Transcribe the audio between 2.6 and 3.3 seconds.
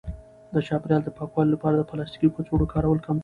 کارول کم کړئ.